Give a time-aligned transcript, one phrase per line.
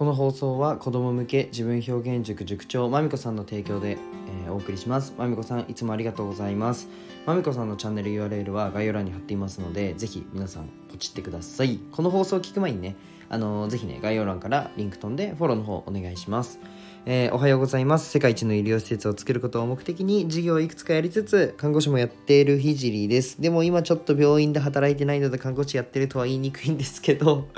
[0.00, 3.98] この放送は子供向け自分表現塾塾長まみこさんの提供で、
[4.44, 5.12] えーお送りします。
[5.18, 6.88] まみこさんいつもありがとうございます。
[7.26, 11.78] まみこさんのチャンネル URL は概要欄に貼っていますのでぜひ皆さんポチってください。
[11.92, 12.96] この放送を聞く前にね
[13.28, 16.60] あのーぜひね概要欄からリンク飛んでフォローの方お願いします。
[17.04, 18.08] えーおはようございます。
[18.08, 23.42] 世界一の医療施設を作ることを目的に事業をいくつかやりつつ看護師もやっているひじりです。
[23.42, 27.48] でも今ちょっと病院で働いてないので看護師やってるとは言いにくいんですけど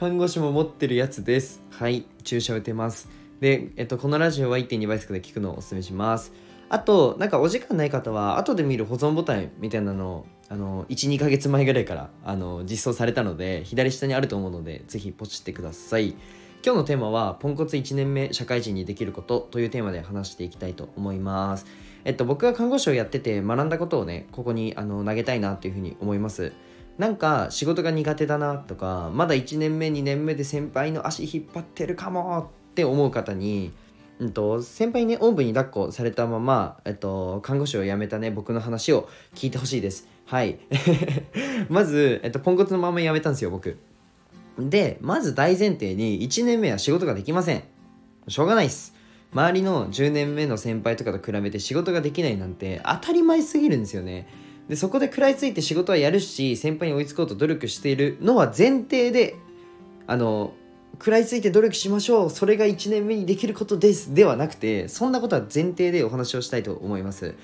[0.00, 1.62] 看護師も持ってるやつです。
[1.68, 2.06] はい。
[2.24, 3.10] 注射打てます。
[3.40, 6.32] で、えっと、このラジオは1.2倍速で聞くのをお勧めします。
[6.70, 16.14] あとなんかお時間ない方は後で見る保存ボタンみたいなのをあの12ヶ月前ぐらいからあの実装されたので左下にあると思うのでぜひポチってください。
[16.64, 21.66] 今日のテーマはポンコツ1年目社会人にできることというテーマで話していきたいと思います。
[22.06, 26.54] えっと僕が看護師をやってて学んだことをねここにあの投げたいなというふうに思います。
[27.00, 33.72] なんか仕事が苦手だなとかまだ1年目2年目で先輩の足引っ張ってるかもって思う方に、
[34.18, 40.08] うん、と先輩にねおんぶに抱っこされたまま、えっと、看護師を辞めたね僕の話を聞いてほしいです。
[40.26, 40.58] はい。
[41.70, 43.78] まず、えっと、ポンコツのまま辞めたんですよ僕。
[44.58, 47.62] でまず大前提に1年目は仕事ができません。
[48.28, 48.94] しょうがないっす。
[49.32, 54.28] 周りの10年目の先輩とかと比べて仕事ができないなんて当たり前すぎるんですよね。
[54.70, 59.34] でそこで食らいついて仕事はやるし先輩に追いつこうと努力しているのは前提で
[60.06, 60.52] あの
[60.92, 67.34] 食らいついて努力しましょうそれが1年目にできることですではなくてそんなことは前提でお話をしたいと思います。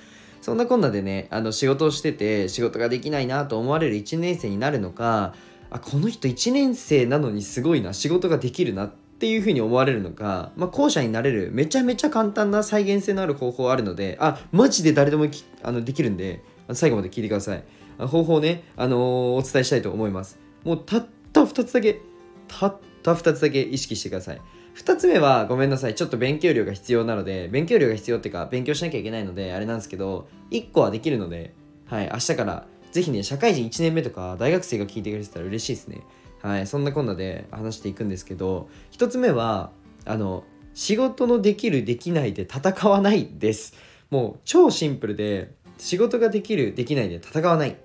[0.41, 5.35] そんなこんなでねあの仕事をしてて仕事ができないなと思われる1年生になるのか
[5.71, 15.27] あこの人1年生なのにすごいな仕事ができるなっていうふうに思われるのか、まあ、後者になれるめちゃめちゃ簡単な再現性のある方法あるのであマジで誰でも
[15.65, 17.64] あのできるんで最後まで聞いてください。
[17.98, 19.00] 方法をね、あのー
[19.36, 20.39] お伝えしたいと思います。
[20.64, 22.00] もうたった2つだけ
[22.48, 24.41] たった2つだけ意識してください。
[24.77, 25.95] 2つ目はごめんなさい。
[25.95, 31.55] ちょっと勉強量が必要なので勉強量が必要っていうか勉強しなきゃいけないのであれなんですけど1個はできるので
[31.86, 36.02] はい明日からぜひね社会人1年目とか大学生が聞いてくれてたら嬉しいですね。
[36.42, 39.70] はいそんなこんなで話していくんですけど1つ目は
[40.05, 43.74] あの仕事のできるできないで戦わないです。
[44.11, 47.77] もう超シンプルで仕事ができるできないで戦わない。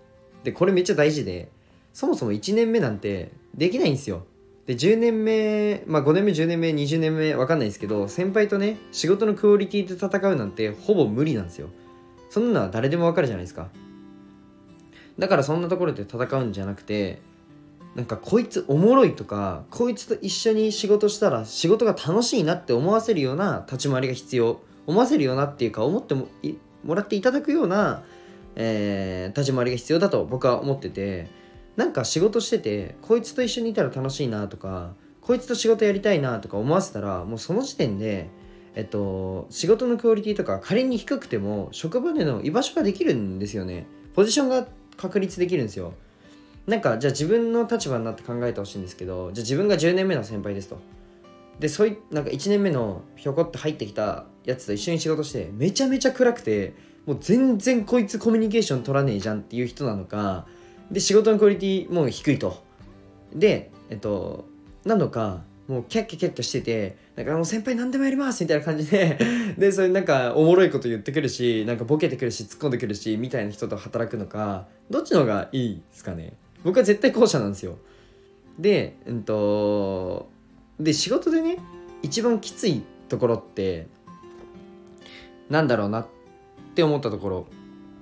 [0.44, 1.50] でこれめっちゃ大事で
[1.94, 4.26] そもそも1年目なんてできないんですよ。
[4.66, 11.70] で10年目まあ5年目10年目20年目わかんないですけど先輩とね仕事のクオリティで戦うなんてほぼ無理なんですよ。
[12.30, 13.70] そんなのは誰でもわかるじゃないですか。
[15.20, 17.22] だからそんなところで戦うんじゃなくて
[17.96, 24.62] なんかこいつおもろいとかこいつと一緒に仕事したら仕事が楽しいなって思わせるような立ち回りが必要。
[24.88, 26.28] 思わせるようなっていうか思っても
[26.84, 28.04] もらっていただくような、
[28.56, 31.28] えー立ち回りが必要だと僕は思ってて
[31.78, 38.30] なんか仕事しててこいつと一緒にいたら楽しいなとかこいつと仕事やりたいなとか思わせたらもうその時点で
[38.76, 43.86] えっと仕事のクオリティとか仮に低くても職場での居場所ができるんですよね。
[44.14, 44.68] ポジションが
[44.98, 45.94] 確立できるんですよ。
[46.68, 50.80] なんかじゃあ自分の立場になって考えてほしいんですけどじゃあ自分が10年目の先輩ですと。
[51.62, 56.74] でそういなんか1年目のひょこって入ってきたやつと一緒に仕事してめちゃめちゃ暗くて
[57.06, 60.48] もう全然こいつコミュニケーション取らねえじゃんっていう人なのか
[60.90, 62.64] で仕事のクオリティも低いと。
[63.34, 64.46] でえっと
[64.86, 69.20] なのかもうキャッキャキャッキャしててなんかもう先輩何でもやりますみたいな感じで
[69.56, 76.34] でそれなんかおもろいこと言ってくるしなんかボケてくるし突っ込んでくるしみたいな人と働くのかどっちの方がいいですかね。
[76.64, 77.78] 僕は絶対後者なんですよ。
[78.58, 80.30] でうんと
[80.84, 81.58] で仕事でね
[82.02, 83.88] 一番きついところって
[85.50, 86.08] なんだろうなっ
[86.74, 87.48] て思ったところ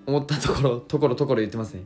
[0.06, 1.84] 思ったところところところ言ってますね。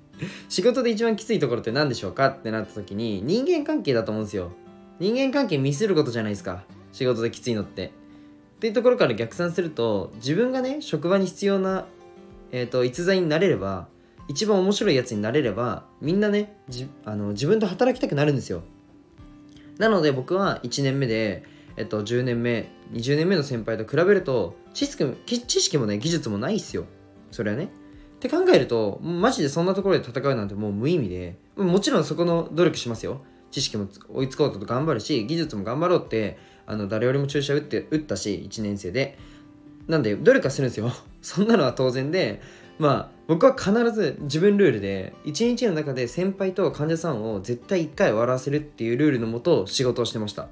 [0.48, 4.52] 仕事で一番きついところって何でしょうかってなった時に人間関係だと思うんですよ。
[5.00, 6.64] 人間関係ミスることじゃないですか。
[6.94, 7.88] 仕事できついのって。
[7.88, 7.90] っ
[8.60, 11.86] ていうところから逆算すると自分がね職場に必要な、
[12.52, 13.88] えー、と逸材になれれば
[14.30, 16.56] 一番面白いやつになれればみんなね
[17.04, 18.63] あの自分と働きたくなるんですよ。
[19.78, 21.44] なので僕は1年目で、
[21.78, 26.86] えっと、10年目20年目の先輩と比べると知識も知識もね技術もないっすよ。
[27.31, 27.66] それはね。
[27.66, 27.68] っ
[28.20, 33.22] て考えるとマジでそんなところで戦うなんてもう無意味でもちろんそこの努力しますよ。
[33.52, 39.18] 知識も追いつこうと頑張るし技術も頑張ろうってあの誰よりも注射打って打ったし1年生で。
[39.88, 40.92] なんで努力はするんですよ。
[41.22, 42.42] そんなのは当然で
[42.80, 50.50] まあ僕は必ず自分ルールで1日の中で先輩と患者さんを絶対1回笑わせるっていうルールのもと仕事をしてました。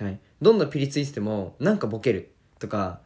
[0.00, 0.18] はい。
[0.42, 3.00] どんなピリついててもなんかボケるとか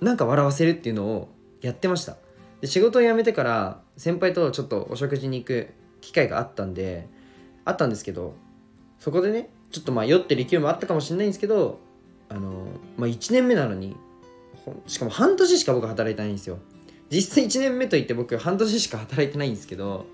[0.00, 1.28] なんか笑わせるっていうのを
[1.60, 2.16] やってました。
[2.60, 7.08] で仕事を辞めてから先輩とちょっとお食事に行く機会があったんで
[7.64, 8.34] あったんですけど
[8.98, 11.80] そこでねちょっとまあ酔ってる勢いもあったかもしれないんですけど
[12.28, 12.66] あの、
[12.96, 13.96] まあ、1年目なのに
[14.86, 16.58] しかも半年しか僕働いてないんですよ。
[17.12, 20.06] 実際1年目といって僕半年しか働いてないんですけど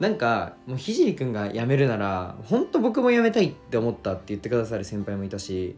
[0.00, 5.76] なんかもうひじりくんが辞めるなら本当僕も辞めたいって思ったって言ってくださる先輩もいたし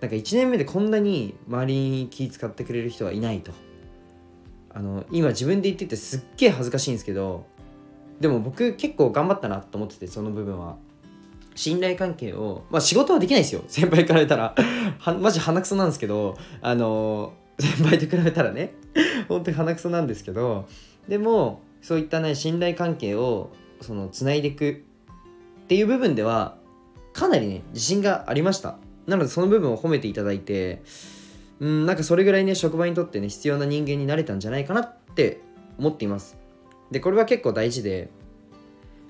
[0.00, 3.52] なんか1年目でこんなに周りに気使ってくれる人はいないと。
[4.70, 7.46] あの今自分で言っててすっげえ恥ずかしいんですけど
[8.20, 10.76] でも僕結構頑張ったなと思っててその部分は。
[11.54, 13.62] 信頼関係をまあ仕事はできないですよ。
[13.68, 14.54] 先輩から言ったら。
[15.18, 18.74] マジ鼻くそなんですけどあの先輩と比べたらね
[19.28, 20.68] 本当に鼻くそなんですけど
[21.08, 23.50] でもそういったね信頼関係を
[23.80, 24.82] そのつないでいく
[25.64, 26.56] っていう部分では
[27.12, 28.78] かなりね自信がありました。
[29.06, 30.82] なのでその部分を褒めていただいて
[31.60, 35.40] うんなんかそれぐらいね職場にとってね必要な人間になれたんじゃないかなって
[35.78, 36.36] 思っています。
[36.90, 38.10] でこれは結構大事で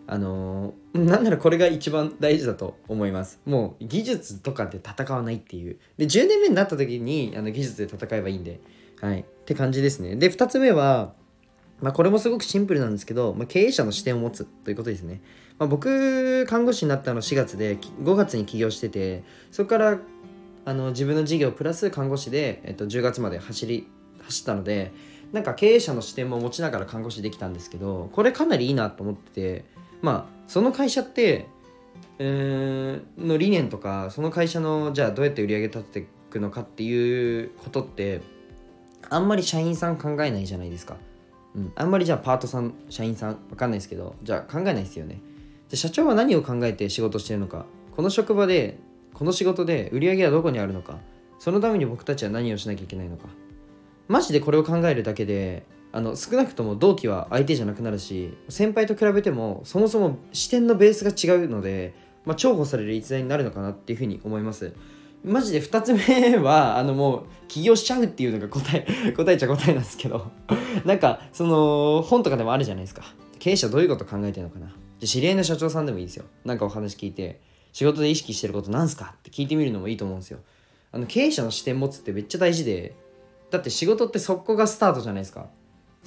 [0.06, 3.40] あのー、なんならこれが一番大事だと思います。
[3.44, 5.78] もう技術とかで戦わないっていう。
[5.98, 8.60] で10年目になった時にあの技術で戦えばいいんで。
[9.00, 9.20] はい。
[9.20, 10.16] って感じですね。
[10.16, 11.12] で2つ目は
[11.80, 15.20] まあ、これもすごくシンプルなんですけど、まあ、経営者の視点を持つということですね。
[15.58, 19.98] まあ、僕、看護師になったの4月で、5月に起業してて、そこから
[20.64, 23.86] あの自分の事業プラス看護師で、えっと、10月まで走り、
[24.22, 24.92] 走ったので、
[25.32, 29.64] なんか経営者の視点も持ちながら看護師できたんですけど、これかなりいいなと思ってて、
[30.02, 31.48] まあ、その会社って、
[32.18, 38.20] えー、の理念とか、その会社の、じゃあどうやって売り上げ立てていくのかっていうことって、
[39.08, 40.96] あんまり社員さん考えないじゃないですか。
[41.54, 45.20] うん、あんまりじゃあパートさん社員さんわかんないですけどじゃあ考えないですよね。
[45.70, 47.64] で社長は何を考えて仕事してるのか。
[47.94, 48.78] この職場で
[49.14, 50.98] この仕事で売り上げはどこにあるのか。
[51.38, 53.28] そのために僕たちは何をしなきゃいけないのか。
[54.08, 55.64] マジでこれを考えるだけで
[55.96, 61.94] あの少なくとも同期は相手じゃなくなるし先輩と比べてもそもそも視点のベースが違うので、
[62.26, 64.74] まあ、重宝される逸材になるのかなっていうふうに思います。
[65.24, 70.30] マジで2つ目は あのもう起業しちゃうっていうのが答え 答えちゃ答えなんですけど
[70.84, 73.02] なんかその本とかでもあるじゃないですか。
[73.38, 74.76] 経営者どういうこと考えてるのかな。
[75.00, 76.26] じ知り合いの社長さんでもいいですよ。
[76.44, 77.40] なんかお話聞いて
[77.72, 79.14] 仕事で意識してることなんすか？
[79.18, 80.40] って聞いてみるのもいいと思うんですよ。
[80.92, 82.94] あの経営者の視点持つってめっちゃ大事で
[83.50, 85.48] だって仕事ってそこがスタートじゃないですか。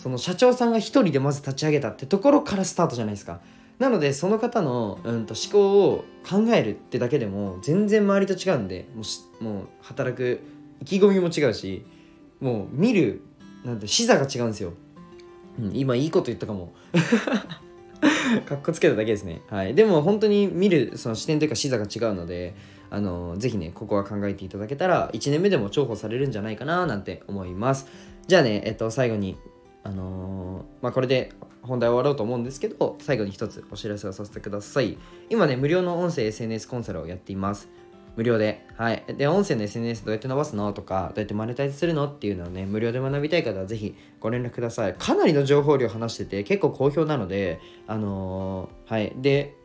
[0.02, 3.42] その社長さんが一人でまず立ち上げたってところからスタートじゃないですか。
[3.80, 9.04] なのでその方の、うん、と思考を考えるってだけでも全然周りと違うんでも
[9.42, 10.42] うもう働く
[10.82, 11.86] 意気込みも違うし
[12.42, 13.22] もう見る
[13.64, 14.74] なんて視座が違うんですよ、
[15.60, 16.74] うん、今いいこと言ったかも。
[18.46, 19.42] かっこつけただけですね。
[19.50, 19.76] はい。
[19.76, 22.56] でも本当に見るその視点というか視座が違うので
[22.90, 27.88] あのぜひねここは考えていただけたら1年目でも重宝されるんじゃないかななんて思います。
[28.28, 29.38] じゃあねえっと最後に
[29.90, 31.32] あのー、まあこれで
[31.64, 34.98] 本題終わろうと思うんですけど、最後に一つお知らせをさせてください。
[35.30, 37.70] 今ね、無料の音声 SNS コンサルをやっています。
[38.16, 38.66] 無料で。
[38.78, 39.04] はい。
[39.18, 44.94] で、音声の SNS どうやって伸ばすのとか、どうやってマネタイズするのっていうのをね、無料で学びたい方はぜひご連絡ください。
[44.94, 49.14] かなりの情報量話してて、結構好評なので、あのー、はい。
[49.18, 49.56] で、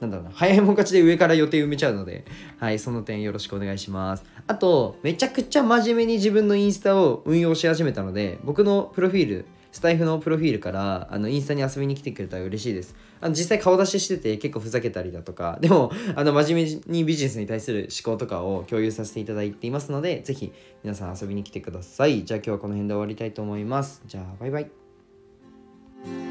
[0.00, 2.24] なんだろうな、早いもん勝ちで上から予定埋めちゃうので、
[2.58, 4.24] はい、その点よろしくお願いします。
[4.46, 12.94] あと、めちゃくちゃ真面目に自分のインスタを運用し始めたので、僕のプロフィール、スタイフのプロフィールからあのインスタに遊びに来てくれたら嬉しいです。
[13.20, 20.52] あの実際顔出ししてて結構ふざけたりだとか、 でもあの真面目にビジネスに対する思考とかを共有させていただいていますので、ぜひ
[20.82, 22.24] 皆さん遊びに来てください。
[22.24, 24.02] じゃあ今日はこの辺で終わりたいと思います。
[24.06, 26.29] じゃあバイバイ。